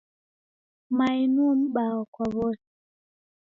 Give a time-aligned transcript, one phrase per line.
[0.97, 2.67] Mae nuo m'baa kwa w'ose.